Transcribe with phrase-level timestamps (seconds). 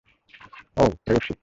[0.77, 1.33] অহ, প্রেয়সী।